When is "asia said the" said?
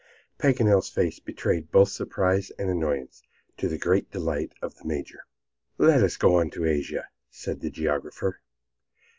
6.65-7.69